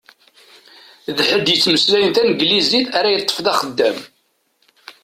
D 1.17 1.19
ḥedd 1.29 1.47
yettmeslayen 1.51 2.11
taneglizit 2.15 2.87
ara 2.97 3.13
yeṭṭef 3.13 3.37
d 3.45 3.47
axeddam. 3.53 3.97